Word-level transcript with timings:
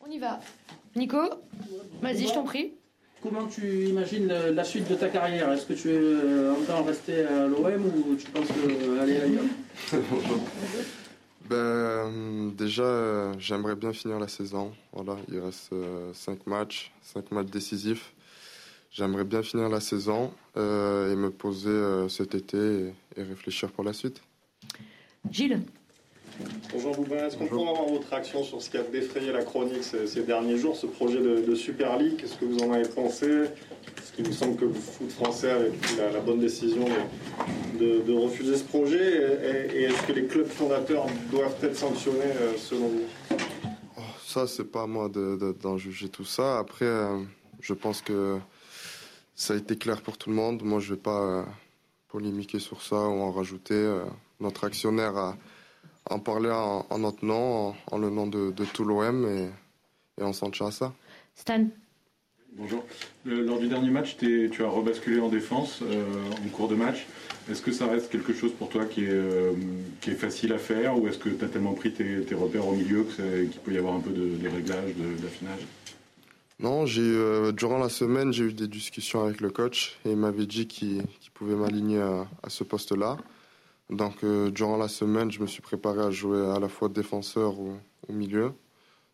On 0.00 0.10
y 0.10 0.18
va. 0.18 0.40
Nico, 0.96 1.18
vas-y, 2.00 2.26
je 2.26 2.34
t'en 2.34 2.44
prie. 2.44 2.72
Comment 3.22 3.46
tu 3.46 3.86
imagines 3.86 4.28
la 4.28 4.64
suite 4.64 4.88
de 4.88 4.94
ta 4.94 5.08
carrière? 5.08 5.52
Est-ce 5.52 5.66
que 5.66 5.74
tu 5.74 5.90
es 5.90 6.48
encore 6.48 6.86
rester 6.86 7.24
à 7.24 7.46
l'OM 7.46 7.84
ou 7.86 8.16
tu 8.16 8.26
penses 8.30 8.48
aller 9.00 9.20
ailleurs? 9.20 9.44
Ben, 11.48 12.52
Déjà, 12.56 13.32
j'aimerais 13.38 13.74
bien 13.74 13.92
finir 13.92 14.20
la 14.20 14.28
saison. 14.28 14.72
Voilà, 14.92 15.16
il 15.28 15.40
reste 15.40 15.74
5 16.12 16.46
matchs, 16.46 16.92
5 17.02 17.32
matchs 17.32 17.48
décisifs. 17.48 18.12
J'aimerais 18.90 19.24
bien 19.24 19.42
finir 19.42 19.68
la 19.68 19.80
saison 19.80 20.32
euh, 20.56 21.12
et 21.12 21.16
me 21.16 21.30
poser 21.30 21.70
euh, 21.70 22.08
cet 22.08 22.34
été 22.34 22.92
et, 23.16 23.22
réfléchir 23.22 23.70
pour 23.70 23.84
la 23.84 23.92
suite. 23.92 24.20
Gilles? 25.30 25.62
Bonjour 26.72 26.94
Boubin, 26.94 27.26
est-ce 27.26 27.36
qu'on 27.36 27.46
peut 27.46 27.56
avoir 27.56 27.86
votre 27.88 28.08
réaction 28.08 28.44
sur 28.44 28.62
ce 28.62 28.70
qui 28.70 28.76
a 28.76 28.82
défrayé 28.82 29.32
la 29.32 29.42
chronique 29.42 29.82
ces, 29.82 30.22
derniers 30.22 30.56
jours, 30.56 30.76
ce 30.76 30.86
projet 30.86 31.20
de, 31.20 31.54
Super 31.54 31.98
League? 31.98 32.16
Qu'est-ce 32.18 32.36
que 32.36 32.44
vous 32.44 32.58
en 32.58 32.72
avez 32.72 32.88
pensé? 32.88 33.26
Est-ce 33.26 34.12
qu'il 34.14 34.26
vous 34.26 34.32
semble 34.32 34.56
que 34.56 34.66
le 34.66 34.72
foot 34.72 35.10
français 35.10 35.50
avait 35.50 35.70
pris 35.70 35.96
la, 35.96 36.20
bonne 36.20 36.40
décision 36.40 36.86
de, 37.78 38.12
refuser 38.12 38.56
ce 38.56 38.64
projet? 38.64 39.70
Et, 39.74 39.82
est-ce 39.82 40.02
que 40.06 40.12
les 40.12 40.26
clubs 40.26 40.46
fondateurs 40.46 41.06
doivent 41.30 41.56
être 41.62 41.76
sanctionnés 41.76 42.20
euh, 42.24 42.56
selon 42.56 42.88
vous? 42.88 43.04
Oh, 43.96 44.00
Ça, 44.24 44.46
c'est 44.46 44.70
pas 44.70 44.82
à 44.82 44.86
moi 44.86 45.08
d'en 45.08 45.76
juger 45.76 46.08
tout 46.08 46.24
ça. 46.24 46.58
Après, 46.58 46.90
je 47.60 47.74
pense 47.74 48.00
que 48.00 48.38
ça 49.34 49.54
a 49.54 49.56
été 49.56 49.76
clair 49.76 50.02
pour 50.02 50.18
tout 50.18 50.28
le 50.28 50.36
monde. 50.36 50.62
Moi, 50.62 50.80
je 50.80 50.90
ne 50.90 50.96
vais 50.96 51.00
pas 51.00 51.22
euh, 51.22 51.42
polémiquer 52.08 52.58
sur 52.58 52.82
ça 52.82 52.96
ou 52.96 53.20
en 53.20 53.32
rajouter. 53.32 53.74
Euh, 53.74 54.04
notre 54.38 54.64
actionnaire 54.64 55.16
a 55.16 55.36
en 56.10 56.18
parlé 56.18 56.50
en, 56.50 56.98
notre 56.98 57.24
nom, 57.24 57.74
en, 57.90 57.98
le 57.98 58.10
nom 58.10 58.26
de, 58.26 58.52
tout 58.72 58.84
l'OM, 58.84 59.26
et, 59.26 59.48
et, 60.20 60.24
on 60.24 60.32
s'en 60.32 60.50
tient 60.50 60.66
à 60.66 60.70
ça. 60.70 60.92
Stan 61.34 61.66
Bonjour. 62.56 62.84
lors 63.24 63.60
du 63.60 63.68
dernier 63.68 63.90
match, 63.90 64.16
tu 64.16 64.50
as 64.64 64.68
rebasculé 64.68 65.20
en 65.20 65.28
défense 65.28 65.80
euh, 65.82 66.04
en 66.44 66.48
cours 66.48 66.66
de 66.66 66.74
match. 66.74 67.06
Est-ce 67.48 67.62
que 67.62 67.70
ça 67.70 67.86
reste 67.86 68.10
quelque 68.10 68.32
chose 68.32 68.52
pour 68.52 68.68
toi 68.68 68.86
qui 68.86 69.04
est, 69.04 69.20
qui 70.00 70.10
est 70.10 70.14
facile 70.14 70.52
à 70.52 70.58
faire 70.58 70.98
ou 70.98 71.06
est-ce 71.06 71.18
que 71.18 71.28
tu 71.28 71.44
as 71.44 71.48
tellement 71.48 71.74
pris 71.74 71.92
tes, 71.92 72.34
repères 72.34 72.66
au 72.66 72.74
milieu 72.74 73.04
qu'il 73.04 73.60
peut 73.64 73.72
y 73.72 73.78
avoir 73.78 73.94
un 73.94 74.00
peu 74.00 74.10
de, 74.10 74.36
de 74.36 74.48
réglage, 74.48 74.94
d'affinage? 75.22 75.60
Non, 76.62 76.84
j'ai 76.84 77.00
euh, 77.02 77.52
durant 77.52 77.78
la 77.78 77.88
semaine, 77.88 78.32
j'ai 78.32 78.44
eu 78.44 78.52
des 78.52 78.68
discussions 78.68 79.24
avec 79.24 79.40
le 79.40 79.50
coach 79.50 79.98
et 80.04 80.10
il 80.10 80.16
m'avait 80.16 80.46
dit 80.46 80.66
qu'il 80.66 81.02
pouvait 81.32 81.54
m'aligner 81.54 82.00
à, 82.00 82.26
ce 82.48 82.64
poste-là. 82.64 83.16
Donc 83.90 84.22
euh, 84.22 84.50
durant 84.50 84.76
la 84.76 84.88
semaine, 84.88 85.30
je 85.30 85.40
me 85.40 85.46
suis 85.46 85.62
préparé 85.62 86.00
à 86.00 86.10
jouer 86.10 86.46
à 86.48 86.58
la 86.58 86.68
fois 86.68 86.88
défenseur 86.88 87.58
ou 87.58 87.72
au 88.08 88.12
milieu. 88.12 88.52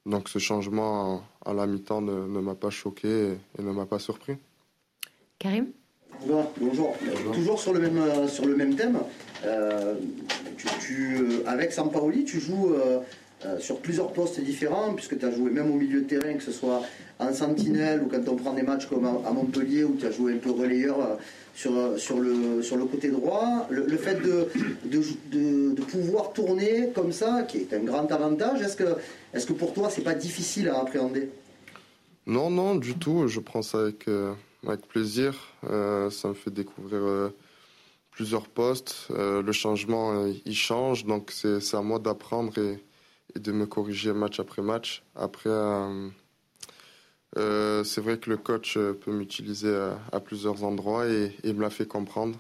Donc 0.05 0.29
ce 0.29 0.39
changement 0.39 1.23
à, 1.45 1.53
la 1.53 1.67
mi-temps 1.67 2.03
ne, 2.03 2.41
m'a 2.41 2.55
pas 2.55 2.71
choqué 2.71 3.37
et, 3.59 3.63
ne 3.63 3.73
m'a 3.73 3.87
pas 3.87 3.99
surpris. 3.99 4.37
Karim? 5.39 5.69
Bonjour. 6.61 6.95
Toujours 7.33 7.61
sur 7.61 7.73
le 7.73 7.81
même, 7.81 7.99
euh, 7.99 8.29
sur 8.29 8.47
le 8.47 8.55
même 8.55 8.77
thème. 8.77 8.99
tu, 10.81 11.43
avec 11.47 11.73
Sampaoli, 11.73 12.25
tu 12.25 12.41
joues 12.41 12.75
sur 13.61 13.79
plusieurs 13.81 14.13
postes 14.13 14.41
différents, 14.41 14.95
puisque 14.95 15.19
tu 15.19 15.25
as 15.25 15.31
joué 15.31 15.51
même 15.51 15.71
au 15.71 15.75
milieu 15.75 16.01
de 16.01 16.07
terrain, 16.07 16.35
que 16.35 16.43
ce 16.43 16.53
soit 16.53 16.83
en 17.19 17.33
sentinelle 17.33 18.03
ou 18.03 18.09
quand 18.09 18.29
on 18.29 18.37
prend 18.37 18.53
des 18.53 18.63
matchs 18.63 18.87
comme 18.87 19.07
à 19.07 19.31
Montpellier 19.31 19.85
où 19.85 19.97
tu 19.99 20.07
as 20.07 20.11
joué 20.11 20.35
un 20.35 20.39
peu 20.39 20.51
relayeur 20.51 21.01
euh, 21.01 21.17
sur, 21.55 21.75
euh, 21.75 21.97
sur, 21.97 22.19
le, 22.19 22.63
sur 22.63 22.77
le 22.77 22.85
côté 22.85 23.09
droit, 23.09 23.67
le, 23.71 23.97
fait 23.97 24.21
de, 24.21 24.49
de, 24.85 25.83
pouvoir 25.83 26.33
tourner 26.33 26.91
comme 26.95 27.13
ça, 27.13 27.45
qui 27.45 27.59
est 27.59 27.73
un 27.73 27.81
grand 27.81 28.11
avantage, 28.13 28.61
est-ce 28.61 28.77
que, 28.77 28.97
est 29.33 29.47
que 29.47 29.53
pour 29.55 29.73
toi 29.73 29.89
c'est 29.89 30.03
pas 30.03 30.15
difficile 30.15 30.69
à 30.69 30.81
appréhender? 30.81 31.31
Non, 32.27 32.51
non, 32.51 32.75
du 32.75 32.95
tout. 32.95 33.29
Je 33.29 33.41
prends 33.41 33.63
ça 33.63 33.79
avec, 33.79 34.09
euh, 34.09 34.35
avec 34.67 34.87
plaisir. 34.87 35.55
ça 35.63 36.29
me 36.29 36.35
fait 36.35 36.51
découvrir 36.51 37.31
plusieurs 38.11 38.49
postes. 38.49 39.09
le 39.11 39.53
changement, 39.53 40.27
il 40.45 40.57
change, 40.57 41.07
donc 41.07 41.31
c'est 41.31 41.75
à 41.75 41.83
moi 41.83 41.99
d'apprendre 42.01 42.59
et, 42.59 42.79
et, 43.37 43.39
de 43.39 43.53
me 43.53 43.67
corriger 43.67 44.13
match 44.13 44.41
après 44.41 44.63
match. 44.63 45.03
Après 45.15 45.51
euh, 47.37 47.85
c'est 47.85 48.01
vrai 48.01 48.19
que 48.19 48.31
le 48.31 48.37
coach 48.39 48.77
euh, 48.77 48.95
peut 48.95 49.13
m'utiliser 49.13 49.75
à, 50.13 50.21
plusieurs 50.21 50.65
endroits 50.65 51.07
et, 51.07 51.33
il 51.45 51.55
me 51.55 51.63
l'a 51.63 51.71
fait 51.71 51.87
comprendre 51.87 52.39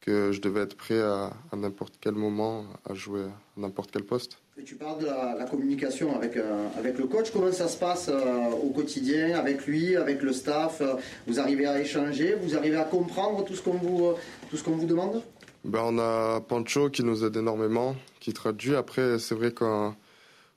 que 0.00 0.30
je 0.30 0.40
devais 0.40 0.60
être 0.60 0.76
prêt 0.76 1.00
à, 1.00 1.32
n'importe 1.56 1.94
quel 2.00 2.14
moment 2.14 2.64
à 2.88 2.94
jouer 2.94 3.22
à 3.22 3.60
n'importe 3.60 3.90
quel 3.90 4.04
poste. 4.04 4.38
tu 4.64 4.76
parles 4.76 5.00
de 5.00 5.06
la, 5.06 5.46
communication 5.50 6.14
avec, 6.14 6.36
euh, 6.36 6.68
avec 6.78 6.98
le 6.98 7.06
coach. 7.06 7.30
Comment 7.32 7.50
ça 7.50 7.68
se 7.68 7.78
passe 7.78 8.08
au 8.08 8.70
quotidien 8.70 9.36
avec 9.36 9.66
lui, 9.66 9.96
avec 9.96 10.22
le 10.22 10.32
staff? 10.32 10.82
Vous 11.26 11.40
arrivez 11.40 11.66
à 11.66 11.80
échanger 11.80 12.36
Vous 12.40 12.56
arrivez 12.56 12.76
à 12.76 12.84
comprendre 12.84 13.44
tout 13.44 13.54
ce 13.54 13.62
qu'on 13.62 13.72
vous, 13.72 14.12
tout 14.50 14.56
ce 14.56 14.62
qu'on 14.62 14.76
vous 14.76 14.86
demande? 14.86 15.22
Ben, 15.64 15.80
On 15.82 15.98
a 15.98 16.40
Pancho 16.42 16.90
qui 16.90 17.02
nous 17.02 17.24
aide 17.24 17.36
énormément, 17.36 17.96
qui 18.20 18.32
traduit. 18.32 18.76
Après, 18.76 19.18
c'est 19.18 19.34
vrai 19.34 19.52
qu'on 19.52 19.96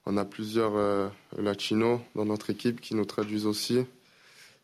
on 0.07 0.15
a 0.15 0.23
plusieurs 0.23 0.75
euh, 0.75 1.09
latinos 1.37 1.99
dans 2.15 2.25
notre 2.25 2.49
équipe 2.49 2.79
qui 2.79 2.95
nous 2.95 3.03
traduisent 3.03 3.45
aussi. 3.45 3.79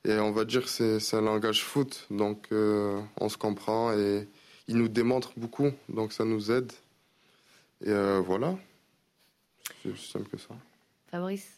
Et 0.06 0.18
on 0.18 0.31
va 0.31 0.46
dire 0.46 0.64
que 0.64 1.00
c'est 1.00 1.16
un 1.18 1.22
langage 1.22 1.64
foot, 1.64 2.08
donc 2.09 2.48
euh, 2.52 3.00
on 3.20 3.30
se 3.30 3.38
comprend 3.38 3.94
et 3.94 4.28
il 4.68 4.78
nous 4.78 4.88
démontre 4.88 5.34
beaucoup, 5.38 5.72
donc 5.90 6.14
ça 6.14 6.24
nous 6.24 6.52
aide. 6.52 6.72
Et 7.86 7.90
euh, 7.90 8.22
voilà, 8.22 8.56
c'est 9.82 9.92
aussi 9.92 10.12
simple 10.12 10.30
que 10.30 10.38
ça. 10.38 10.56
Fabrice 11.12 11.58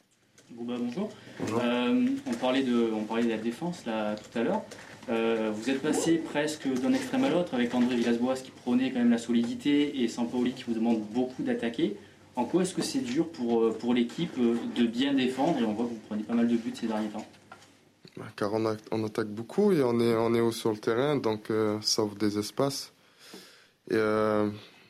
bonjour. 0.52 1.10
on, 1.42 2.34
parlait 2.40 2.62
de, 2.62 2.92
on 2.94 3.04
parlait 3.04 3.24
de 3.24 3.30
la 3.30 3.38
défense 3.38 3.84
là 3.88 4.16
tout 4.16 4.38
à 4.38 4.44
l'heure. 4.44 4.62
vous 5.08 5.70
êtes 5.72 5.82
passé 5.82 6.18
presque 6.18 6.68
d'un 6.68 6.94
extrême 6.94 7.24
à 7.24 7.30
l'autre 7.30 7.56
avec 7.56 7.74
André 7.74 7.96
Villas-Boas 7.96 8.36
qui 8.36 8.52
prônait 8.52 8.92
quand 8.92 9.00
même 9.00 9.10
la 9.10 9.18
solidité 9.18 10.04
et 10.04 10.08
Sampaoli 10.08 10.54
qui 10.54 10.64
vous 10.66 10.76
demande 10.76 11.02
beaucoup 11.02 11.42
d'attaquer. 11.42 11.98
En 12.36 12.44
quoi 12.46 12.64
est-ce 12.64 12.74
que 12.74 12.82
c'est 12.82 13.00
dur 13.00 13.30
pour, 13.30 13.64
euh, 13.64 13.72
pour 13.72 13.94
l'équipe 13.94 14.38
euh, 14.38 14.58
de 14.76 14.86
bien 14.86 15.14
défendre 15.14 15.58
Et 15.60 15.64
on 15.64 15.74
voit 15.74 15.86
que 15.86 15.92
vous 15.92 16.02
prenez 16.08 16.24
pas 16.24 16.34
mal 16.34 16.48
de 16.48 16.58
buts 16.58 16.74
ces 16.74 16.88
derniers 16.88 17.10
temps? 17.10 17.26
Bah, 18.18 18.26
car 18.36 18.54
on, 18.54 18.66
attaque 19.06 19.28
beaucoup 19.28 19.72
et 19.72 19.82
on 19.84 20.00
est, 20.00 20.16
on 20.16 20.34
est 20.34 20.42
haut 20.42 20.52
sur 20.52 20.72
le 20.72 20.78
terrain, 20.78 21.16
donc 21.16 21.50
euh, 21.50 21.78
ça 21.82 22.04
ouvre 22.04 22.16
des 22.16 22.38
espaces. 22.38 22.92
Et 23.90 23.98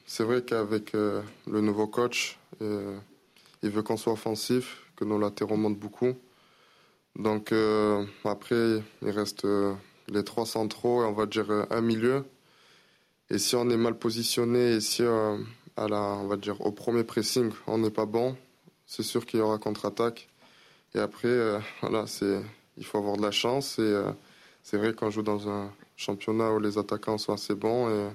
c'est 0.06 0.24
vrai 0.24 0.42
qu'avec 0.44 0.94
le 0.94 1.24
nouveau 1.48 1.86
coach, 1.86 2.40
il 2.62 3.70
veut 3.70 3.82
qu'on 3.82 3.98
soit 3.98 4.14
offensif, 4.14 4.84
que 4.96 5.04
nos 5.04 5.20
latéraux 5.20 5.58
montent 5.58 5.78
beaucoup. 5.78 6.14
Donc 7.18 7.54
après, 8.24 8.82
il 9.02 9.10
reste 9.10 9.46
les 10.08 10.24
trois 10.24 10.46
centraux 10.46 11.04
et 11.04 11.08
on 11.08 11.12
va 11.12 11.26
dire 11.26 11.52
un 11.70 11.82
milieu. 11.82 12.24
Et 13.30 13.38
si 13.38 13.58
on 13.58 13.70
est 13.70 13.76
mal 13.76 13.98
positionné 13.98 14.76
et 14.76 14.80
si 14.80 15.04
à 15.78 15.86
on 15.86 16.28
va 16.28 16.38
dire, 16.38 16.60
au 16.62 16.72
premier 16.72 17.04
pressing, 17.04 17.52
on 17.68 17.78
n'est 17.78 17.92
pas 17.92 18.06
bon, 18.06 18.36
c'est 18.86 19.04
sûr 19.04 19.26
qu'il 19.26 19.40
y 19.40 19.44
aura 19.44 19.58
contre-attaque. 19.58 20.30
Et 20.94 21.00
après, 21.00 21.28
euh, 21.28 21.60
voilà, 21.82 22.08
c'est, 22.08 22.42
il 22.78 22.86
faut 22.86 22.98
avoir 22.98 23.18
de 23.18 23.22
la 23.22 23.32
chance. 23.32 23.80
Et 23.80 23.82
euh, 23.82 24.12
c'est 24.64 24.78
vrai 24.78 24.94
qu'on 24.94 25.10
joue 25.10 25.24
dans 25.24 25.50
un 25.50 25.72
championnat 25.96 26.52
où 26.52 26.60
les 26.60 26.78
attaquants 26.78 27.18
sont 27.18 27.34
assez 27.34 27.56
bons 27.56 27.90
et 27.90 28.10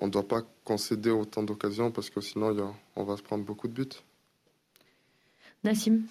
on 0.00 0.06
ne 0.06 0.10
doit 0.10 0.26
pas 0.26 0.42
concéder 0.64 1.10
autant 1.10 1.42
d'occasions 1.42 1.90
parce 1.90 2.10
que 2.10 2.20
sinon, 2.20 2.74
on 2.94 3.04
va 3.04 3.16
se 3.16 3.22
prendre 3.22 3.44
beaucoup 3.44 3.68
de 3.68 3.72
buts. 3.72 3.96
Nassim? 5.64 6.02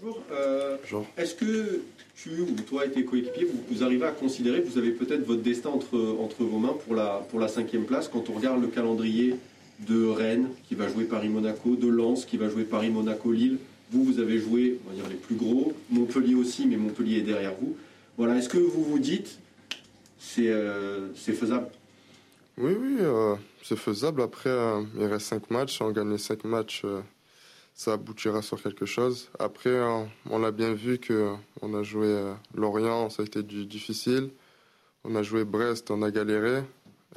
Bonjour. 0.00 0.22
Euh, 0.32 0.76
bonjour. 0.82 1.06
Est-ce 1.16 1.34
que 1.34 1.80
tu 2.16 2.40
ou 2.40 2.54
toi 2.68 2.86
et 2.86 2.90
tes 2.90 3.04
coéquipiers, 3.04 3.48
vous, 3.70 3.82
arrivez 3.82 4.06
à 4.06 4.10
considérer 4.10 4.62
que 4.62 4.68
vous 4.68 4.78
avez 4.78 4.90
peut-être 4.90 5.24
votre 5.24 5.42
destin 5.42 5.70
entre, 5.70 5.98
entre 6.20 6.44
vos 6.44 6.58
mains 6.58 6.76
pour 6.84 6.94
la, 6.94 7.26
pour 7.30 7.40
la 7.40 7.48
cinquième 7.48 7.84
place 7.84 8.08
quand 8.08 8.28
on 8.30 8.34
regarde 8.34 8.60
le 8.60 8.68
calendrier 8.68 9.36
de 9.80 10.06
Rennes 10.06 10.48
qui 10.68 10.74
va 10.74 10.88
jouer 10.88 11.04
Paris-Monaco, 11.04 11.76
de 11.76 11.88
Lens 11.88 12.24
qui 12.24 12.36
va 12.36 12.48
jouer 12.48 12.64
Paris-Monaco-Lille. 12.64 13.58
Vous, 13.90 14.04
vous 14.04 14.20
avez 14.20 14.38
joué, 14.38 14.78
on 14.86 14.90
va 14.90 14.96
dire, 14.96 15.08
les 15.08 15.16
plus 15.16 15.34
gros. 15.34 15.72
Montpellier 15.90 16.34
aussi, 16.34 16.66
mais 16.66 16.76
Montpellier 16.76 17.18
est 17.18 17.22
derrière 17.22 17.54
vous. 17.54 17.76
Voilà, 18.16 18.36
est-ce 18.36 18.48
que 18.48 18.58
vous 18.58 18.84
vous 18.84 18.98
dites 18.98 19.38
c'est 20.18 20.48
euh, 20.48 21.08
c'est 21.16 21.32
faisable? 21.32 21.66
Oui, 22.56 22.72
oui, 22.78 22.96
euh, 23.00 23.34
c'est 23.62 23.78
faisable. 23.78 24.22
Après, 24.22 24.54
il 24.98 25.04
reste 25.06 25.26
cinq 25.26 25.50
matchs. 25.50 25.80
On 25.80 25.90
gagne 25.90 26.10
les 26.10 26.18
cinq 26.18 26.44
matchs 26.44 26.84
ça 27.74 27.94
aboutira 27.94 28.42
sur 28.42 28.62
quelque 28.62 28.86
chose. 28.86 29.30
Après, 29.38 29.80
on, 30.30 30.38
l'a 30.38 30.50
bien 30.50 30.72
vu 30.74 30.98
que 30.98 31.34
on 31.62 31.74
a 31.74 31.82
joué 31.82 32.06
euh, 32.06 32.34
Lorient, 32.54 33.10
ça 33.10 33.22
a 33.22 33.26
été 33.26 33.42
difficile. 33.42 34.30
On 35.04 35.16
a 35.16 35.22
joué 35.22 35.44
Brest, 35.44 35.90
on 35.90 36.02
a 36.02 36.10
galéré. 36.10 36.62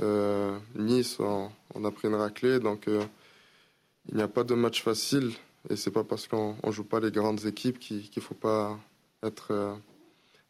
Euh, 0.02 0.58
nice, 0.76 1.20
on, 1.20 1.86
a 1.86 1.92
pris 1.92 2.08
une 2.08 2.16
raclée. 2.16 2.60
Donc, 2.60 2.88
euh, 2.88 3.04
il 4.10 4.16
n'y 4.16 4.22
a 4.22 4.28
pas 4.28 4.44
de 4.44 4.56
match 4.56 4.82
facile. 4.82 5.34
Et 5.70 5.76
c'est 5.76 5.92
pas 5.92 6.04
parce 6.04 6.28
qu'on 6.28 6.56
ne 6.64 6.72
joue 6.72 6.84
pas 6.84 7.00
les 7.00 7.12
grandes 7.12 7.46
équipes 7.46 7.80
qu'il 7.80 8.10
ne 8.16 8.22
faut 8.22 8.36
pas 8.36 8.78
être, 9.24 9.78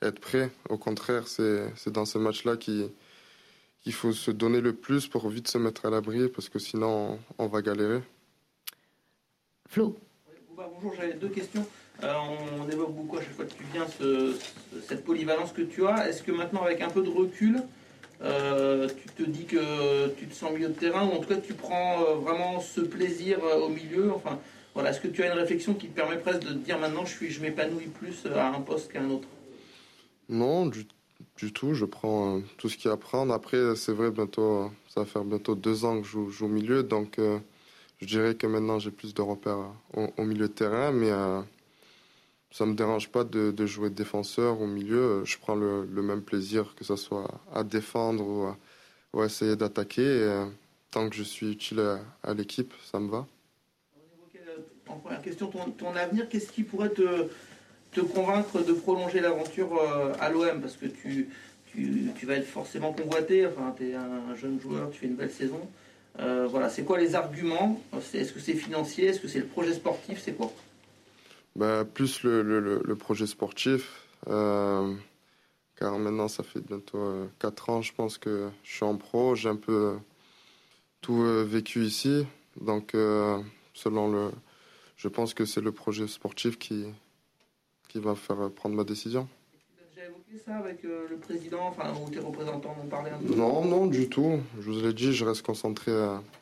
être 0.01 0.19
prêt. 0.19 0.51
Au 0.69 0.77
contraire, 0.77 1.27
c'est 1.27 1.89
dans 1.89 2.05
ces 2.05 2.19
matchs-là 2.19 2.57
qu'il 2.57 2.91
faut 3.91 4.11
se 4.11 4.31
donner 4.31 4.59
le 4.59 4.73
plus 4.73 5.07
pour 5.07 5.29
vite 5.29 5.47
se 5.47 5.57
mettre 5.57 5.85
à 5.85 5.89
l'abri 5.89 6.27
parce 6.27 6.49
que 6.49 6.59
sinon, 6.59 7.19
on 7.37 7.47
va 7.47 7.61
galérer. 7.61 8.01
Flo 9.69 9.95
bonjour, 10.55 10.93
j'avais 10.95 11.13
deux 11.13 11.29
questions. 11.29 11.65
Euh, 12.03 12.13
on, 12.59 12.69
évoque 12.69 12.93
beaucoup 12.93 13.17
à 13.17 13.21
chaque 13.21 13.33
fois 13.33 13.45
que 13.45 13.53
tu 13.53 13.63
viens 13.73 13.85
cette 14.87 15.03
polyvalence 15.03 15.51
que 15.51 15.61
tu 15.61 15.85
as. 15.87 16.09
Est-ce 16.09 16.23
que 16.23 16.31
maintenant, 16.31 16.63
avec 16.63 16.81
un 16.81 16.89
peu 16.89 17.01
de 17.01 17.09
recul, 17.09 17.61
euh, 18.21 18.87
tu 18.87 19.23
te 19.23 19.29
dis 19.29 19.45
que 19.45 20.07
tu 20.17 20.27
te 20.27 20.33
sens 20.33 20.51
milieu 20.51 20.69
de 20.69 20.73
terrain 20.73 21.05
ou 21.05 21.11
en 21.11 21.19
tout 21.19 21.27
cas 21.27 21.37
tu 21.37 21.53
prends 21.53 22.01
euh, 22.01 22.15
vraiment 22.15 22.59
ce 22.59 22.81
plaisir 22.81 23.39
au 23.43 23.69
milieu? 23.69 24.11
Enfin, 24.13 24.39
voilà, 24.73 24.91
est-ce 24.91 25.01
que 25.01 25.07
tu 25.07 25.23
as 25.23 25.27
une 25.27 25.39
réflexion 25.39 25.73
qui 25.73 25.87
te 25.87 25.95
permet 25.95 26.17
presque 26.17 26.41
de 26.41 26.49
te 26.49 26.53
dire 26.53 26.79
maintenant 26.79 27.05
je, 27.05 27.11
suis, 27.11 27.31
je 27.31 27.41
m'épanouis 27.41 27.87
plus 27.87 28.25
à 28.27 28.49
un 28.49 28.61
poste 28.61 28.91
qu'à 28.91 29.01
un 29.01 29.09
autre? 29.09 29.27
Non, 30.29 30.65
du, 30.65 30.85
tout. 31.53 31.73
Je 31.73 31.85
prends 31.85 32.41
tout 32.57 32.69
ce 32.69 32.77
qu'il 32.77 32.87
y 32.87 32.91
a 32.91 32.93
à 32.93 32.97
prendre. 32.97 33.33
Après, 33.33 33.75
c'est 33.75 33.93
vrai, 33.93 34.11
bientôt, 34.11 34.71
ça 34.89 35.01
va 35.01 35.05
faire 35.05 35.23
bientôt 35.23 35.55
deux 35.55 35.85
ans 35.85 36.01
que 36.01 36.07
je 36.07 36.29
joue, 36.29 36.45
au 36.45 36.49
milieu, 36.49 36.83
donc 36.83 37.19
je 37.99 38.05
dirais 38.05 38.35
que 38.35 38.47
maintenant 38.47 38.79
j'ai 38.79 38.91
plus 38.91 39.13
de 39.13 39.21
repères 39.21 39.71
au, 39.93 40.23
milieu 40.23 40.47
de 40.47 40.53
terrain, 40.53 40.91
mais 40.91 41.11
ça 42.55 42.65
me 42.65 42.73
dérange 42.73 43.09
pas 43.09 43.25
de, 43.25 43.65
jouer 43.65 43.89
défenseur 43.89 44.61
au 44.61 44.67
milieu. 44.67 45.25
Je 45.25 45.37
prends 45.37 45.55
le, 45.55 45.85
même 46.01 46.21
plaisir 46.21 46.73
que 46.75 46.85
ce 46.85 46.95
soit 46.95 47.29
à 47.53 47.63
défendre 47.63 48.55
ou 49.13 49.19
à, 49.19 49.25
essayer 49.25 49.57
d'attaquer. 49.57 50.05
Euh, 50.05 50.45
tant 50.89 51.09
que 51.09 51.15
je 51.15 51.23
suis 51.23 51.51
utile 51.51 51.81
à, 52.23 52.33
l'équipe, 52.33 52.73
ça 52.89 52.99
me 52.99 53.09
va. 53.09 53.25
Euh, 54.35 54.39
en 54.87 54.99
première 54.99 55.21
question, 55.21 55.51
ton, 55.77 55.95
avenir, 55.95 56.29
qu'est-ce 56.29 56.49
qui 56.49 56.63
pourrait 56.63 56.91
te, 56.91 57.27
convaincre 58.13 58.63
de 58.63 58.71
prolonger 58.71 59.19
l'aventure 59.19 59.77
euh, 59.77 60.13
à 60.21 60.29
l'OM 60.29 60.61
Parce 60.61 60.77
que 60.77 60.85
tu, 60.85 61.29
vas 62.23 62.35
être 62.35 62.47
forcément 62.47 62.93
convoité, 62.93 63.45
enfin, 63.47 63.73
tu 63.75 63.89
es 63.89 63.95
un 63.95 64.33
jeune 64.35 64.61
joueur, 64.61 64.91
tu 64.91 64.99
fais 64.99 65.07
une 65.07 65.15
belle 65.15 65.31
saison. 65.31 65.59
Voilà, 66.17 66.69
c'est 66.69 66.83
quoi 66.83 66.97
les 66.97 67.15
arguments? 67.15 67.81
Est-ce 68.13 68.31
que 68.31 68.39
c'est 68.39 68.53
financier? 68.53 69.07
Est-ce 69.07 69.19
que 69.19 69.27
c'est 69.27 69.39
le 69.39 69.47
projet 69.47 69.73
sportif? 69.73 70.21
C'est 70.23 70.33
quoi? 70.33 70.51
Bah, 71.55 71.85
Plus 71.85 72.23
le, 72.23 72.95
projet 72.95 73.27
sportif. 73.27 74.05
Euh, 74.27 74.93
car 75.77 75.97
maintenant, 75.97 76.27
ça 76.27 76.43
fait 76.43 76.59
bientôt 76.59 77.29
4 77.39 77.69
euh, 77.69 77.73
ans, 77.73 77.81
je 77.81 77.93
pense 77.93 78.17
que 78.17 78.49
je 78.63 78.75
suis 78.75 78.85
en 78.85 78.97
pro. 78.97 79.35
J'ai 79.35 79.49
un 79.49 79.55
peu 79.55 79.97
tout 81.01 81.21
euh, 81.21 81.43
vécu 81.43 81.83
ici. 81.83 82.25
Donc, 82.59 82.91
selon 83.73 84.11
le. 84.11 84.31
Je 84.97 85.09
pense 85.09 85.33
que 85.33 85.43
c'est 85.43 85.59
le 85.59 85.73
projet 85.73 86.07
sportif 86.07 86.57
qui, 86.57 86.85
qui 87.89 87.99
va 87.99 88.15
faire 88.15 88.49
prendre 88.49 88.75
ma 88.75 88.85
décision. 88.85 89.27
Tu 89.51 89.83
as 89.83 89.87
déjà 89.87 90.05
évoqué 90.07 90.13
ça 90.45 90.55
avec 90.57 90.83
le 90.83 91.17
président, 91.21 91.67
enfin, 91.67 91.93
ou 92.03 92.09
tes 92.09 92.19
représentants 92.19 92.75
m'ont 92.75 92.89
parlé 92.89 93.11
un 93.11 93.17
peu? 93.17 93.35
Non, 93.35 93.63
non, 93.63 93.87
du 93.87 94.09
tout. 94.09 94.41
Je 94.59 94.71
vous 94.71 94.81
l'ai 94.81 94.93
dit, 94.93 95.13
je 95.13 95.23
reste 95.25 95.43
concentré 95.43 95.91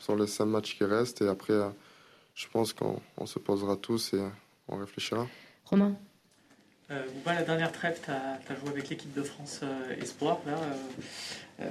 sur 0.00 0.16
les 0.16 0.26
5 0.26 0.46
matchs 0.46 0.76
qui 0.76 0.84
restent. 0.84 1.22
Et 1.22 1.28
après, 1.28 1.54
je 2.34 2.46
pense 2.48 2.72
qu'on 2.72 3.26
se 3.26 3.38
posera 3.38 3.76
tous 3.76 4.14
et 4.14 4.22
on 4.68 4.76
réfléchira. 4.76 5.26
Romain 5.64 5.96
euh, 6.90 7.02
la 7.24 7.42
dernière 7.42 7.72
trêve, 7.72 7.98
tu 8.04 8.10
as, 8.10 8.56
joué 8.56 8.68
avec 8.68 8.90
l'équipe 8.90 9.12
de 9.14 9.22
France 9.22 9.60
euh, 9.62 10.02
Espoir. 10.02 10.40
Là, 10.46 10.58
euh, 11.60 11.70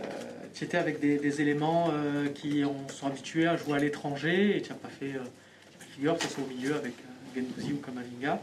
tu 0.55 0.63
étais 0.63 0.77
avec 0.77 0.99
des, 0.99 1.41
éléments 1.41 1.91
qui 2.33 2.63
sont 2.89 3.07
habitués 3.07 3.47
à 3.47 3.55
jouer 3.55 3.75
à 3.75 3.79
l'étranger 3.79 4.57
et 4.57 4.61
tu 4.61 4.69
n'as 4.69 4.77
pas 4.77 4.89
fait 4.89 5.13
figure, 5.93 6.17
que 6.17 6.23
ce 6.23 6.29
soit 6.29 6.43
au 6.43 6.47
milieu 6.47 6.75
avec 6.75 6.93
Gendouzi 7.35 7.73
ou 7.73 7.77
Kamavinga. 7.77 8.39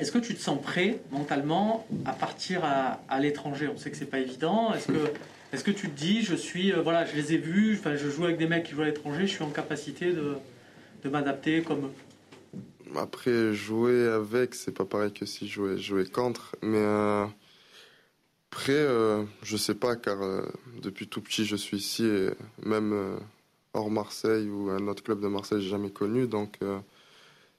Est-ce 0.00 0.12
que 0.12 0.18
tu 0.18 0.34
te 0.34 0.40
sens 0.40 0.60
prêt 0.60 0.98
mentalement 1.10 1.86
à 2.06 2.14
partir 2.14 2.62
à, 2.64 3.20
l'étranger? 3.20 3.68
On 3.68 3.76
sait 3.76 3.90
que 3.90 3.98
c'est 3.98 4.06
pas 4.06 4.18
évident. 4.18 4.72
Est-ce 4.72 5.62
que, 5.62 5.70
tu 5.70 5.90
te 5.90 5.96
dis, 5.96 6.22
je 6.22 6.34
suis, 6.34 6.72
voilà, 6.72 7.04
je 7.04 7.14
les 7.14 7.34
ai 7.34 7.36
vus, 7.36 7.78
je 7.84 8.08
joue 8.08 8.24
avec 8.24 8.38
des 8.38 8.46
mecs 8.46 8.64
qui 8.64 8.72
jouent 8.72 8.80
à 8.80 8.86
l'étranger, 8.86 9.26
je 9.26 9.32
suis 9.32 9.44
en 9.44 9.50
capacité 9.50 10.12
de, 10.12 11.10
m'adapter 11.10 11.60
comme 11.62 11.90
après, 12.96 13.52
jouer 13.54 14.08
avec, 14.08 14.54
c'est 14.54 14.72
pas 14.72 14.84
pareil 14.84 15.12
que 15.12 15.24
si 15.26 15.46
jouer, 15.46 15.78
jouer 15.78 16.06
contre. 16.06 16.56
Mais 16.62 16.78
euh, 16.78 17.26
après, 18.50 18.72
euh, 18.72 19.22
je 19.42 19.56
sais 19.56 19.76
pas, 19.76 19.96
car 19.96 20.20
euh, 20.22 20.42
depuis 20.82 21.06
tout 21.06 21.20
petit, 21.20 21.44
je 21.44 21.56
suis 21.56 21.76
ici 21.76 22.08
même 22.64 23.18
hors 23.74 23.90
Marseille 23.90 24.48
ou 24.48 24.70
un 24.70 24.88
autre 24.88 25.02
club 25.02 25.20
de 25.20 25.28
Marseille, 25.28 25.60
j'ai 25.60 25.68
jamais 25.68 25.90
connu. 25.90 26.26
Donc, 26.26 26.58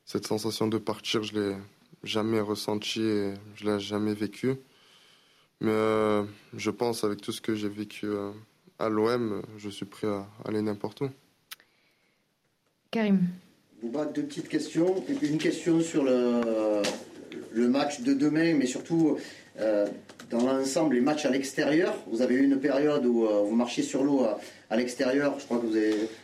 cette 0.06 0.26
sensation 0.26 0.68
de 0.68 0.80
partir, 0.80 1.24
je 1.24 1.34
l'ai 1.40 1.56
jamais 2.04 2.40
ressentie 2.40 3.02
et 3.02 3.34
je 3.56 3.66
l'ai 3.66 3.80
jamais 3.80 4.14
vécu. 4.14 4.56
Mais 5.60 6.24
je 6.58 6.72
pense, 6.72 7.04
avec 7.04 7.22
tout 7.22 7.32
ce 7.32 7.42
que 7.42 7.54
j'ai 7.54 7.70
vécu 7.70 8.08
à 8.80 8.90
l'OM, 8.90 9.44
je 9.58 9.70
suis 9.70 9.86
prêt 9.86 10.08
à 10.08 10.28
aller 10.46 10.62
n'importe 10.62 11.02
où. 11.02 11.10
Karim 12.90 13.28
deux 14.14 14.24
petites 14.24 14.48
questions. 14.48 15.04
Une 15.22 15.38
question 15.38 15.82
sur 15.82 16.04
le, 16.04 16.82
le 17.54 17.68
match 17.68 18.02
de 18.02 18.14
demain, 18.14 18.54
mais 18.56 18.66
surtout 18.66 19.18
euh, 19.60 19.88
dans 20.30 20.46
l'ensemble, 20.46 20.96
les 20.96 21.02
matchs 21.02 21.26
à 21.26 21.30
l'extérieur. 21.30 21.96
Vous 22.12 22.22
avez 22.22 22.36
eu 22.36 22.44
une 22.44 22.60
période 22.60 23.06
où 23.06 23.26
euh, 23.26 23.42
vous 23.42 23.56
marchiez 23.56 23.84
sur 23.84 24.04
l'eau 24.04 24.26
à, 24.70 24.78
l'extérieur. 24.78 25.36
Je 25.40 25.46
crois 25.46 25.58
que 25.58 25.66
vous 25.66 25.76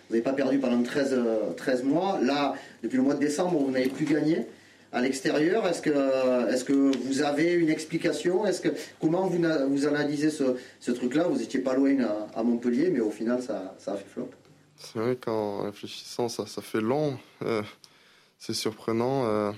n'avez 0.10 0.22
pas 0.22 0.34
perdu 0.34 0.60
pendant 0.60 0.82
13, 0.82 1.20
13 1.58 1.84
mois. 1.84 2.20
Là, 2.22 2.56
depuis 2.84 2.98
le 2.98 3.04
mois 3.04 3.16
de 3.16 3.20
décembre, 3.20 3.60
vous 3.60 3.72
n'avez 3.72 3.90
plus 3.90 4.06
gagné 4.06 4.46
à 4.92 5.02
l'extérieur. 5.02 5.68
Est-ce 5.68 5.82
que, 5.82 6.54
est 6.54 6.66
que 6.66 6.96
vous 7.06 7.22
avez 7.22 7.54
une 7.54 7.70
explication 7.70 8.46
Est-ce 8.46 8.62
que 8.62 8.70
Comment 9.00 9.28
vous, 9.28 9.86
analysez 9.86 10.30
ce, 10.30 10.56
ce 10.80 10.92
truc-là? 10.92 11.28
Vous 11.28 11.38
n'étiez 11.38 11.60
pas 11.60 11.76
loin 11.76 11.96
à, 12.36 12.44
Montpellier, 12.44 12.90
mais 12.90 13.00
au 13.00 13.12
final, 13.12 13.42
ça, 13.42 13.76
ça 13.80 13.94
a 13.94 13.96
fait 13.98 14.08
flop. 14.08 14.30
C'est 14.78 15.00
vrai 15.00 15.16
qu'en 15.16 15.64
réfléchissant, 15.64 16.30
ça, 16.30 16.46
ça 16.46 16.62
fait 16.62 16.82
long. 16.82 17.18
Euh, 17.42 17.64
c'est 18.38 18.54
surprenant. 18.54 19.26
Euh, 19.26 19.52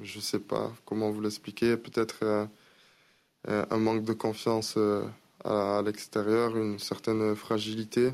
je 0.00 0.16
ne 0.16 0.22
sais 0.22 0.38
pas 0.38 0.72
comment 0.86 1.10
vous 1.10 1.20
l'expliquer. 1.20 1.76
Peut-être 1.76 2.20
euh, 2.22 2.46
un 3.46 3.78
manque 3.78 4.04
de 4.04 4.14
confiance 4.14 4.78
à, 5.44 5.82
l'extérieur, 5.84 6.56
une 6.56 6.78
certaine 6.78 7.36
fragilité. 7.36 8.12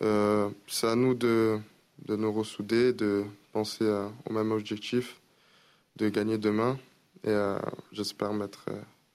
c'est 0.00 0.86
à 0.86 0.94
nous 0.94 1.14
de, 1.14 1.58
de, 2.04 2.16
nous 2.16 2.32
ressouder, 2.32 2.92
de 2.92 3.24
penser 3.52 3.86
au 4.26 4.32
même 4.32 4.52
objectif, 4.52 5.20
de 6.00 6.08
gagner 6.08 6.38
demain. 6.38 6.78
Et 7.24 7.36
j'espère 7.92 8.32
mettre 8.32 8.66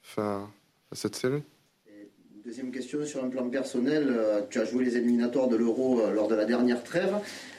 fin 0.01 0.49
à 0.91 0.95
cette 0.95 1.15
série. 1.15 1.41
Deuxième 2.45 2.69
question 2.71 3.03
sur 3.07 3.23
un 3.23 3.29
plan 3.29 3.49
personnel. 3.49 4.05
Euh, 4.07 4.41
tu 4.51 4.59
as 4.59 4.65
joué 4.65 4.85
les 4.85 4.97
éliminatoires 4.97 5.47
de 5.47 5.55
l'Euro 5.55 5.99
euh, 5.99 6.13
lors 6.13 6.27
de 6.27 6.35
la 6.35 6.45
dernière 6.45 6.83
trêve. 6.83 7.15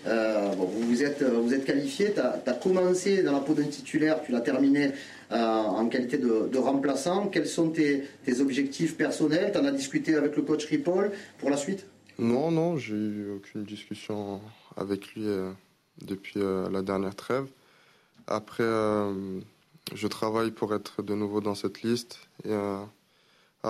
Euh, 0.07 0.53
vous, 0.57 0.81
vous, 0.81 1.03
êtes, 1.03 1.25
vous 1.25 1.53
êtes 1.53 1.65
qualifié. 1.65 2.13
Tu 2.15 2.21
as, 2.21 2.53
commencé 2.53 3.25
dans 3.25 3.33
la 3.33 3.41
peau 3.41 3.53
d'un 3.53 3.65
titulaire. 3.65 4.23
Tu 4.23 4.31
l'as 4.31 4.43
terminé 4.43 4.93
en 5.33 5.89
qualité 5.89 6.19
de, 6.19 6.57
remplaçant. 6.57 7.27
Quels 7.27 7.49
sont 7.49 7.71
tes, 7.71 8.05
objectifs 8.39 8.97
personnels? 8.97 9.51
Tu 9.51 9.59
en 9.59 9.65
as 9.65 9.73
discuté 9.73 10.15
avec 10.15 10.37
le 10.37 10.43
coach 10.43 10.67
Ripoll 10.67 11.11
pour 11.39 11.51
la 11.51 11.57
suite? 11.57 11.85
Non, 12.21 12.53
non. 12.53 12.77
J'ai 12.77 12.95
eu 12.95 13.33
aucune 13.35 13.65
discussion 13.65 14.41
avec 14.77 15.15
lui 15.15 15.27
depuis 16.01 16.39
la 16.71 16.83
dernière 16.83 17.17
trêve. 17.17 17.47
Après, 18.27 18.65
je 18.65 20.07
travaille 20.07 20.51
pour 20.51 20.75
être 20.75 21.03
de 21.03 21.15
nouveau 21.15 21.41
dans 21.41 21.55
cette 21.55 21.83
liste. 21.83 22.19
Et, 22.45 22.55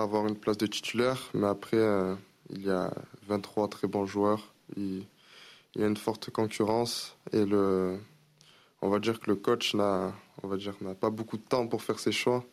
avoir 0.01 0.27
une 0.27 0.37
place 0.37 0.57
de 0.57 0.67
titulaire. 0.67 1.29
Mais 1.33 1.47
après, 1.47 1.77
euh, 1.77 2.15
il 2.49 2.65
y 2.65 2.69
a 2.69 2.93
23 3.27 3.67
très 3.69 3.87
bons 3.87 4.05
joueurs. 4.05 4.53
Il, 4.75 5.05
y 5.75 5.83
a 5.83 5.87
une 5.87 5.97
forte 5.97 6.31
concurrence 6.31 7.15
et 7.33 7.45
le, 7.45 7.99
on 8.81 8.89
va 8.89 8.97
dire 8.97 9.19
que 9.19 9.29
le 9.29 9.35
coach 9.35 9.75
n'a, 9.75 10.11
pas 10.99 11.11
beaucoup 11.11 11.37
de 11.37 11.43
temps 11.43 11.67
pour 11.67 11.83
faire 11.83 11.99
ses 11.99 12.11
choix. 12.11 12.43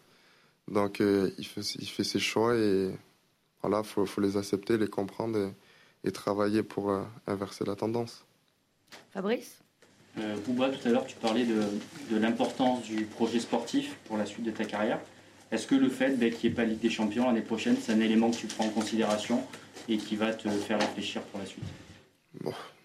Donc 0.69 1.01
euh, 1.01 1.31
il, 1.39 1.47
fait, 1.47 1.63
ses 1.63 2.19
choix 2.19 2.55
et 2.55 2.91
voilà, 3.63 3.83
faut, 3.83 4.05
faut 4.05 4.21
les 4.21 4.37
accepter, 4.37 4.77
les 4.77 4.89
comprendre 4.89 5.53
et, 6.05 6.13
travailler 6.13 6.63
pour 6.63 6.91
euh, 6.91 7.03
inverser 7.27 7.65
la 7.65 7.77
tendance. 7.77 8.27
Fabrice? 9.11 9.64
Euh, 10.19 10.37
Bouba, 10.47 10.71
tout 10.71 10.87
à 10.87 10.91
l'heure, 10.91 11.07
tu 11.07 11.17
parlais 11.17 11.45
de, 11.45 11.63
de 12.11 12.17
l'importance 12.17 12.83
du 12.83 13.05
projet 13.05 13.41
sportif 13.41 13.97
pour 14.07 14.17
la 14.17 14.27
suite 14.27 14.45
de 14.45 14.51
ta 14.51 14.65
carrière. 14.65 15.01
Est-ce 15.51 15.67
que 15.67 15.75
le 15.75 15.89
fait 15.89 16.19
qu'il 16.19 16.29
n'y 16.29 16.47
ait 16.47 16.57
pas 16.57 16.65
Ligue 16.65 16.81
des 16.81 16.91
Champions 16.91 17.27
l'année 17.27 17.41
prochaine, 17.41 17.77
c'est 17.81 17.93
un 17.93 18.01
élément 18.01 18.31
que 18.31 18.37
tu 18.37 18.47
prends 18.47 18.67
en 18.67 18.71
considération 18.71 19.45
et 19.89 19.99
qui 19.99 20.17
va 20.17 20.33
te 20.33 20.49
faire 20.49 20.81
réfléchir 20.81 21.23
pour 21.23 21.41
la 21.41 21.47
suite? 21.47 21.65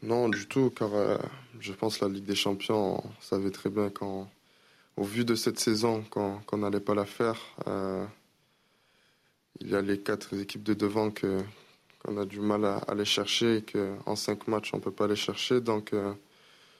Non, 0.04 0.30
du 0.30 0.48
tout, 0.48 0.70
car 0.70 0.94
euh, 0.94 1.18
je 1.60 1.74
pense 1.74 1.98
que 1.98 2.06
la 2.06 2.12
Ligue 2.12 2.26
des 2.26 2.36
Champions, 2.36 3.02
on 3.04 3.22
savait 3.22 3.52
très 3.52 3.70
bien 3.70 3.90
qu'au 3.90 4.28
vu 4.98 5.26
de 5.26 5.36
cette 5.36 5.60
saison, 5.60 6.04
qu'on 6.10 6.58
n'allait 6.58 6.80
pas 6.80 6.96
la 6.96 7.06
faire, 7.06 7.40
euh, 7.68 8.06
il 9.60 9.70
y 9.70 9.76
a 9.76 9.82
les 9.82 10.00
quatre 10.00 10.40
équipes 10.40 10.64
de 10.64 10.74
devant 10.74 11.12
que 11.12 11.42
qu'on 12.00 12.18
a 12.18 12.26
du 12.26 12.40
mal 12.40 12.64
à 12.64 12.78
aller 12.88 13.04
chercher 13.04 13.58
et 13.58 13.62
qu'en 13.62 14.16
cinq 14.16 14.48
matchs, 14.48 14.74
on 14.74 14.78
ne 14.78 14.82
peut 14.82 14.92
pas 14.92 15.04
aller 15.06 15.18
chercher. 15.18 15.60
Donc, 15.60 15.92
euh, 15.92 16.14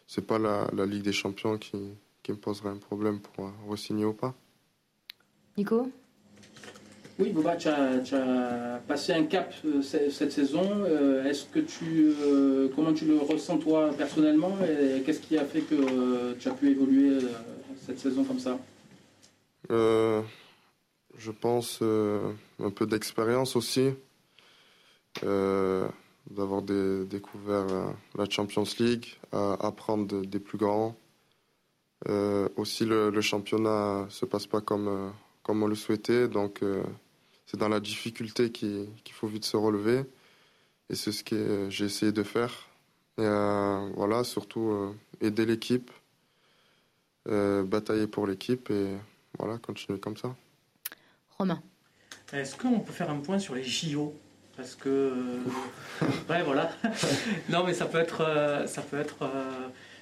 ce 0.10 0.20
n'est 0.20 0.26
pas 0.26 0.40
la, 0.40 0.86
Ligue 0.88 1.04
des 1.04 1.14
Champions 1.14 1.60
qui, 1.60 1.78
qui 2.24 2.32
me 2.32 2.38
poserait 2.38 2.70
un 2.70 2.78
problème 2.78 3.20
pour 3.20 3.52
re-signer 3.68 4.06
ou 4.06 4.14
pas. 4.14 4.34
Nico? 5.56 5.88
Oui, 7.20 7.30
Boba, 7.30 7.56
tu 7.58 7.68
as, 7.68 8.82
passé 8.88 9.14
un 9.14 9.26
cap 9.26 9.54
euh, 9.66 9.84
cette 9.84 10.32
saison. 10.32 10.64
Euh, 10.84 11.26
est-ce 11.26 11.46
que 11.46 11.60
tu, 11.60 12.16
euh, 12.24 12.70
comment 12.76 12.92
tu 12.92 13.06
le 13.06 13.20
ressens 13.20 13.60
toi 13.60 13.92
personnellement? 13.96 14.58
Et 14.64 15.04
qu'est-ce 15.04 15.20
qui 15.20 15.38
a 15.38 15.46
fait 15.46 15.62
que 15.62 16.34
tu 16.40 16.48
as 16.48 16.54
pu 16.54 16.72
évoluer 16.72 17.20
cette 17.86 18.00
saison 18.00 18.24
comme 18.24 18.40
ça? 18.40 18.58
Je 19.70 21.32
pense 21.40 21.84
un 21.84 22.72
peu 22.72 22.88
d'expérience 22.88 23.56
aussi, 23.56 23.92
d'avoir 26.30 26.62
découvert 26.62 27.66
la 28.16 28.30
Champions 28.30 28.66
League, 28.80 29.18
à 29.32 29.54
apprendre 29.66 30.26
des 30.26 30.40
plus 30.40 30.58
grands. 30.58 30.96
aussi, 32.56 32.86
le, 32.86 33.10
le, 33.10 33.22
championnat 33.22 34.06
se 34.10 34.26
passe 34.26 34.48
pas 34.48 34.62
comme 34.62 35.12
comme 35.44 35.64
on 35.64 35.68
le 35.68 35.76
souhaitait, 35.76 36.28
donc 36.28 36.62
c'est 37.46 37.58
dans 37.58 37.70
la 37.70 37.80
difficulté 37.80 38.52
qu'il 38.52 38.88
faut 39.12 39.26
vite 39.26 39.46
se 39.46 39.58
relever. 39.58 40.04
Et 40.92 40.96
c'est 40.96 41.12
ce 41.12 41.24
que 41.24 41.68
j'ai 41.70 41.86
essayé 41.86 42.12
de 42.12 42.22
faire. 42.22 42.70
Et 43.18 43.24
euh, 43.24 43.90
voilà, 43.96 44.24
surtout 44.24 44.70
euh, 44.70 44.94
aider 45.20 45.46
l'équipe, 45.46 45.92
euh, 47.28 47.64
batailler 47.64 48.08
pour 48.08 48.26
l'équipe 48.28 48.70
et 48.70 48.96
voilà, 49.38 49.58
continuer 49.58 50.00
comme 50.00 50.16
ça. 50.16 50.36
Romain. 51.38 51.62
Est-ce 52.32 52.56
qu'on 52.56 52.80
peut 52.80 52.94
faire 52.94 53.10
un 53.10 53.20
point 53.20 53.40
sur 53.40 53.56
les 53.56 53.64
JO 53.64 54.14
Parce 54.60 54.76
que. 54.76 55.14
ouais, 56.30 56.44
voilà. 56.44 56.70
non, 57.50 57.64
mais 57.64 57.74
ça 57.74 57.86
peut 57.86 58.00
être. 58.00 58.66
ça 58.68 58.82
peut 58.82 59.00
être 59.00 59.30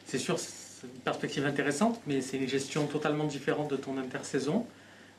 c'est 0.07 0.17
sûr, 0.17 0.39
c'est 0.39 0.87
une 0.87 1.01
perspective 1.01 1.45
intéressante, 1.45 2.01
mais 2.07 2.21
c'est 2.21 2.37
une 2.37 2.47
gestion 2.47 2.87
totalement 2.87 3.25
différente 3.25 3.69
de 3.69 3.75
ton 3.75 3.97
intersaison. 3.97 4.65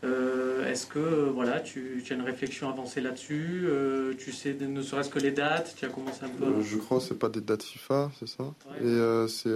Euh, 0.02 0.71
est-ce 0.71 0.87
que 0.87 0.99
voilà, 0.99 1.61
tu, 1.61 2.02
as 2.09 2.14
une 2.14 2.23
réflexion 2.23 2.68
avancée 2.68 3.00
là-dessus 3.00 3.64
euh, 3.64 4.14
Tu 4.18 4.33
sais 4.33 4.54
ne 4.54 4.80
serait-ce 4.80 5.11
que 5.11 5.18
les 5.18 5.33
dates 5.33 5.75
Tu 5.76 5.85
as 5.85 5.88
commencé 5.88 6.25
un 6.25 6.28
peu 6.28 6.45
euh, 6.45 6.62
Je 6.62 6.76
crois 6.78 6.99
que 6.99 7.04
c'est 7.04 7.18
pas 7.18 7.28
des 7.28 7.40
dates 7.40 7.62
FIFA, 7.62 8.11
c'est 8.18 8.28
ça? 8.28 8.54
Et 8.83 9.28
c'est 9.28 9.50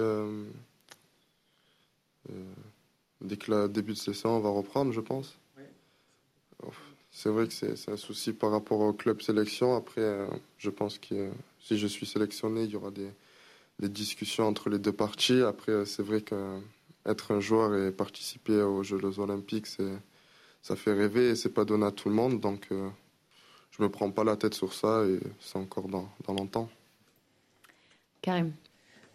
dès 3.21 3.37
que 3.37 3.53
le 3.53 3.69
début 3.69 3.93
de 3.93 3.99
session 3.99 4.37
on 4.37 4.41
va 4.41 4.51
reprendre, 4.51 4.93
je 4.93 5.01
pense. 5.01 5.39
C'est 7.13 7.29
vrai 7.29 7.47
que 7.47 7.53
c'est 7.53 7.91
un 7.91 7.97
souci 7.97 8.33
par 8.33 8.51
rapport 8.51 8.81
au 8.81 8.93
club 8.93 9.21
sélection. 9.21 9.77
Après, 9.77 10.27
je 10.59 10.71
pense 10.71 10.99
que 10.99 11.31
si 11.61 11.79
je 11.79 11.87
suis 11.87 12.07
sélectionné, 12.07 12.65
il 12.65 12.71
y 12.71 12.77
aura 12.77 12.91
des, 12.91 13.11
des 13.79 13.89
discussions 13.89 14.47
entre 14.47 14.71
les 14.71 14.79
deux 14.79 14.93
parties. 14.93 15.43
Après, 15.43 15.85
c'est 15.85 16.03
vrai 16.03 16.23
qu'être 16.23 17.33
un 17.33 17.41
joueur 17.41 17.77
et 17.77 17.91
participer 17.91 18.63
aux 18.63 18.83
Jeux 18.83 19.19
Olympiques, 19.19 19.67
ça 20.63 20.77
fait 20.77 20.93
rêver 20.93 21.31
et 21.31 21.37
c'est 21.37 21.53
pas 21.53 21.65
donné 21.65 21.87
à 21.87 21.91
tout 21.91 22.09
le 22.09 22.15
monde. 22.15 22.41
Donc, 22.41 22.67
je 22.71 22.77
euh, 22.77 22.89
je 23.71 23.83
me 23.83 23.89
prends 23.89 24.11
pas 24.11 24.23
la 24.23 24.37
tête 24.37 24.55
sur 24.55 24.75
ça 24.75 25.03
et 25.05 25.19
c'est 25.41 25.57
encore 25.57 25.89
dans, 25.89 26.09
dans 26.27 26.35
longtemps. 26.35 26.69
Karim. 28.21 28.53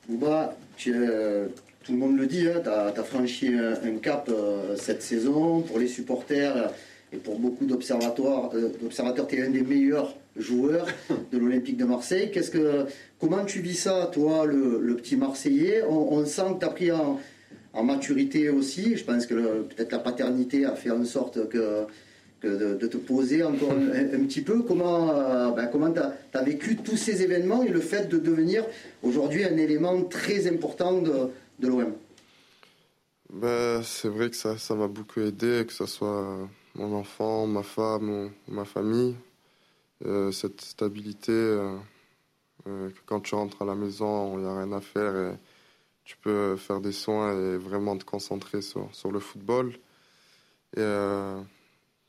Bouba, 0.09 0.57
euh, 0.87 1.47
tout 1.83 1.91
le 1.91 1.97
monde 1.97 2.17
le 2.17 2.25
dit, 2.25 2.47
hein, 2.47 2.61
tu 2.63 2.69
as, 2.69 3.03
franchi 3.03 3.53
un, 3.55 3.97
cap 3.99 4.27
euh, 4.29 4.75
cette 4.75 5.03
saison 5.03 5.61
pour 5.61 5.77
les 5.77 5.87
supporters 5.87 6.71
et 7.13 7.17
pour 7.17 7.39
beaucoup 7.39 7.65
d'observateurs. 7.65 8.51
tu 8.51 9.35
es 9.35 9.41
un 9.41 9.49
des 9.49 9.61
meilleurs 9.61 10.15
joueurs 10.35 10.87
de 11.31 11.37
l'Olympique 11.37 11.77
de 11.77 11.85
Marseille. 11.85 12.31
Qu'est-ce 12.31 12.51
que, 12.51 12.85
comment 13.19 13.45
tu 13.45 13.59
vis 13.61 13.75
ça, 13.75 14.09
toi, 14.11 14.45
le, 14.45 14.95
petit 14.95 15.15
Marseillais? 15.15 15.83
On, 15.87 16.13
on, 16.13 16.25
sent 16.25 16.55
que 16.55 16.59
tu 16.59 16.65
as 16.65 16.69
pris 16.69 16.91
en 16.91 17.83
maturité 17.83 18.49
aussi. 18.49 18.97
Je 18.97 19.03
pense 19.03 19.25
que 19.25 19.61
peut-être 19.63 19.91
la 19.91 19.99
paternité 19.99 20.65
a 20.65 20.75
fait 20.75 20.91
en 20.91 21.05
sorte 21.05 21.47
que, 21.49 21.85
de, 22.43 22.87
te 22.87 22.97
poser 22.97 23.43
encore 23.43 23.71
un, 23.71 24.23
petit 24.25 24.41
peu. 24.41 24.61
Comment 24.61 25.11
euh, 25.11 25.51
ben, 25.51 25.67
comment 25.67 25.91
tu 25.91 25.99
as, 25.99 26.43
vécu 26.43 26.77
tous 26.77 26.97
ces 26.97 27.21
événements 27.21 27.63
et 27.63 27.69
le 27.69 27.81
fait 27.81 28.07
de 28.09 28.17
devenir 28.17 28.65
aujourd'hui 29.03 29.43
un 29.43 29.57
élément 29.57 30.03
très 30.03 30.47
important 30.47 31.01
de, 31.01 31.29
de 31.59 31.67
l'OM 31.67 31.93
ben, 33.33 33.81
C'est 33.83 34.09
vrai 34.09 34.29
que 34.29 34.35
ça 34.35 34.75
m'a 34.75 34.87
beaucoup 34.87 35.21
aidé, 35.21 35.63
que 35.65 35.73
ce 35.73 35.85
soit 35.85 36.47
mon 36.77 36.95
enfant, 36.95 37.47
ma 37.47 37.63
femme 37.63 38.31
ma 38.47 38.65
famille. 38.65 39.15
Euh, 40.05 40.31
cette 40.31 40.61
stabilité, 40.61 41.31
euh, 41.31 41.77
quand 43.05 43.21
tu 43.21 43.35
rentres 43.35 43.61
à 43.61 43.65
la 43.65 43.75
maison, 43.75 44.37
il 44.37 44.43
n'y 44.43 44.47
a 44.47 44.57
rien 44.57 44.71
à 44.71 44.81
faire. 44.81 45.15
Et, 45.15 45.37
tu 46.07 46.15
peux 46.15 46.55
faire 46.55 46.79
des 46.79 46.93
soins 46.93 47.37
et 47.37 47.57
vraiment 47.57 47.97
te 47.97 48.05
concentrer 48.05 48.61
sur, 48.61 48.87
sur 48.95 49.11
le 49.11 49.19
football. 49.19 49.73
Et 50.77 50.79
euh, 50.79 51.41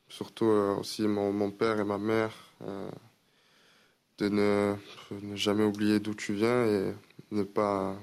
surtout 0.08 0.44
euh, 0.44 0.76
aussi 0.76 1.02
mon, 1.08 1.32
mon, 1.32 1.50
père 1.50 1.80
et 1.80 1.84
ma 1.84 1.98
mère, 1.98 2.32
euh, 2.62 2.88
de 4.18 4.28
ne, 4.28 4.76
jamais 5.34 5.64
oublier 5.64 5.98
d'où 5.98 6.14
tu 6.14 6.32
viens 6.32 6.64
et 6.64 6.94
ne 7.32 7.42
pas 7.42 7.96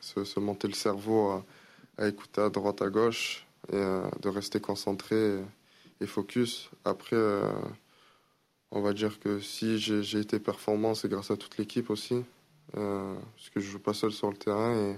se, 0.00 0.40
monter 0.40 0.66
le 0.66 0.74
cerveau 0.74 1.44
à, 1.96 2.08
écouter 2.08 2.40
à 2.40 2.50
droite, 2.50 2.82
à 2.82 2.90
gauche 2.90 3.45
et 3.72 4.20
de 4.20 4.28
rester 4.28 4.60
concentré 4.60 5.38
et, 6.00 6.06
focus. 6.06 6.70
Après, 6.84 7.16
on 8.70 8.80
va 8.80 8.92
dire 8.92 9.18
que 9.20 9.40
si 9.40 9.78
j'ai 9.78 10.18
été 10.18 10.38
performant, 10.38 10.94
c'est 10.94 11.08
grâce 11.08 11.30
à 11.30 11.36
toute 11.36 11.58
l'équipe 11.58 11.90
aussi. 11.90 12.24
Euh, 12.76 13.14
parce 13.36 13.50
que 13.50 13.60
je 13.60 13.70
joue 13.70 13.78
pas 13.78 13.94
seul 13.94 14.12
sur 14.12 14.28
le 14.30 14.36
terrain 14.36 14.74
et 14.74 14.96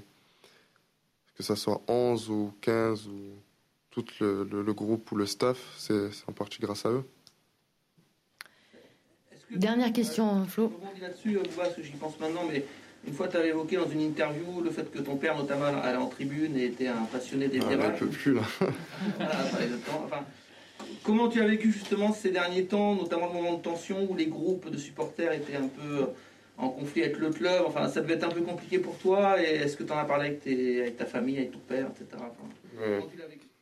que 1.37 1.43
ça 1.43 1.55
soit 1.55 1.83
11 1.87 2.31
ou 2.31 2.53
15 2.63 3.07
ou 3.09 3.21
tout 3.91 4.05
le, 4.21 4.45
le, 4.45 4.73
groupe 4.73 5.13
ou 5.13 5.17
le 5.17 5.27
staff, 5.27 5.59
c'est 5.77 6.11
en 6.27 6.33
partie 6.33 6.61
grâce 6.61 6.87
à 6.87 6.91
eux. 6.91 7.05
Dernière 9.51 9.93
question, 9.93 10.45
Flo. 10.47 10.71
Je 10.71 10.75
rebondis 10.75 11.01
là-dessus, 11.01 11.39
euh, 11.39 11.43
parce 11.57 11.75
que 11.75 11.83
j'y 11.83 11.93
pense 11.93 12.19
maintenant, 12.21 12.45
mais 12.51 12.65
une 13.07 13.14
fois, 13.14 13.28
tu 13.28 13.37
avais 13.37 13.49
évoqué 13.49 13.76
dans 13.76 13.88
une 13.88 14.00
interview 14.00 14.61
le 14.61 14.71
fait 14.71 14.90
que 14.90 14.99
ton 14.99 15.17
père, 15.17 15.37
notamment, 15.37 15.67
allait 15.67 15.97
en 15.97 16.09
tribune 16.09 16.57
et 16.57 16.67
était 16.67 16.88
un 16.88 17.05
passionné 17.11 17.49
des. 17.49 17.61
Ah, 17.61 17.75
ne 17.75 17.99
peut 17.99 18.07
plus, 18.07 18.35
là. 18.35 18.43
enfin, 19.21 20.25
comment 21.05 21.28
tu 21.28 21.40
as 21.40 21.47
vécu 21.47 21.73
justement 21.73 22.12
ces 22.12 22.31
derniers 22.31 22.64
temps, 22.64 22.97
notamment 22.97 23.28
le 23.28 23.33
moment 23.33 23.55
de 23.55 23.62
tension 23.62 24.07
où 24.11 24.17
les 24.17 24.26
groupes 24.26 24.69
de 24.71 24.76
supporters 24.76 25.33
étaient 25.33 25.57
un 25.57 25.69
peu 25.69 26.07
en 26.59 26.69
conflit 26.69 27.02
avec 27.02 27.19
le 27.19 27.31
club? 27.31 27.62
Enfin, 27.67 27.88
ça 27.88 28.00
devait 28.00 28.14
être 28.14 28.25
un 28.25 28.31
peu 28.31 28.43
compliqué 28.43 28.78
pour 28.78 28.99
toi. 28.99 29.40
Et 29.40 29.55
est-ce 29.57 29.76
que 29.76 29.85
tu 29.85 29.93
en 29.93 29.99
as 29.99 30.05
parlé 30.05 30.26
avec, 30.26 30.43
tes, 30.43 30.83
avec, 30.83 30.97
ta 30.97 31.07
famille, 31.07 31.38
avec 31.38 31.52
ton 31.52 31.61
père, 31.61 31.87
etc. 31.87 32.23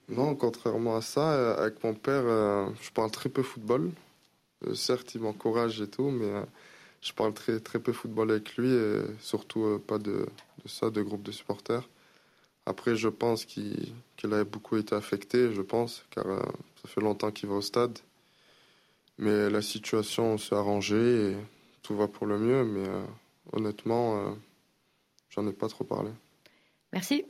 non, 0.08 0.34
contrairement 0.34 0.96
à 0.96 1.02
ça, 1.02 1.32
euh, 1.32 1.56
avec 1.58 1.84
mon 1.84 1.94
père, 1.94 2.22
euh, 2.24 2.66
je 2.80 2.90
parle 2.90 3.10
très 3.10 3.28
peu 3.28 3.42
football. 3.42 3.90
Euh, 4.66 4.74
certes, 4.74 5.14
il 5.14 5.20
m'encourage 5.20 5.80
et 5.82 5.88
tout, 5.88 6.10
mais 6.10 6.32
je 7.02 7.12
parle 7.12 7.34
très, 7.34 7.60
très 7.60 7.78
peu 7.78 7.92
football 7.92 8.30
avec 8.30 8.56
lui 8.56 8.72
et 8.72 9.00
surtout 9.20 9.82
pas 9.86 9.98
de, 9.98 10.26
de, 10.64 10.68
ça, 10.68 10.90
de 10.90 11.02
groupe 11.02 11.22
de 11.22 11.32
supporters. 11.32 11.88
Après, 12.66 12.96
je 12.96 13.08
pense 13.08 13.44
qu'il 13.44 13.94
a 14.24 14.44
beaucoup 14.44 14.76
été 14.76 14.94
affecté, 14.94 15.52
je 15.52 15.62
pense, 15.62 16.04
car 16.10 16.24
ça 16.24 16.88
fait 16.88 17.00
longtemps 17.00 17.30
qu'il 17.30 17.48
va 17.48 17.56
au 17.56 17.62
stade. 17.62 17.98
Mais 19.18 19.48
la 19.48 19.62
situation 19.62 20.36
s'est 20.36 20.54
arrangée 20.54 21.30
et 21.30 21.36
tout 21.82 21.96
va 21.96 22.08
pour 22.08 22.26
le 22.26 22.38
mieux, 22.38 22.64
mais 22.64 22.88
euh, 22.88 23.04
honnêtement, 23.52 24.18
euh, 24.18 24.30
j'en 25.30 25.46
ai 25.46 25.52
pas 25.52 25.68
trop 25.68 25.84
parlé. 25.84 26.10
Merci. 26.92 27.24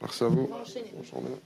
Merci 0.00 0.24
à 0.24 0.28
vous. 0.28 0.48
Bonne 0.48 1.04
journée. 1.04 1.36